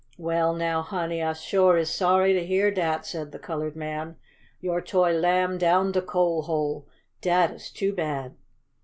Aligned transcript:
"Well 0.17 0.55
now, 0.55 0.81
honey, 0.81 1.21
I 1.21 1.33
suah 1.33 1.73
is 1.75 1.91
sorry 1.91 2.33
to 2.33 2.43
heah 2.43 2.71
dat!" 2.71 3.05
said 3.05 3.31
the 3.31 3.37
colored 3.37 3.75
man. 3.75 4.15
"Your 4.59 4.81
toy 4.81 5.13
Lamb 5.13 5.59
down 5.59 5.91
de 5.91 6.01
coal 6.01 6.41
hole! 6.41 6.87
Dat 7.21 7.51
is 7.51 7.69
too 7.69 7.93
bad!" 7.93 8.33